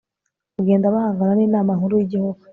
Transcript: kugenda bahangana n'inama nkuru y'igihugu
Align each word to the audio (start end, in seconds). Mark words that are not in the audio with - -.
kugenda 0.55 0.93
bahangana 0.95 1.33
n'inama 1.37 1.71
nkuru 1.77 1.93
y'igihugu 1.97 2.41